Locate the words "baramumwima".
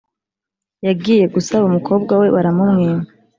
2.35-3.01